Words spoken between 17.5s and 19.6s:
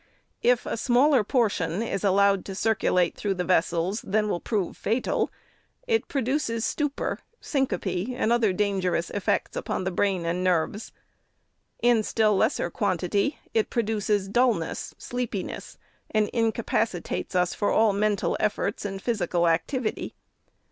for all mental efforts and physical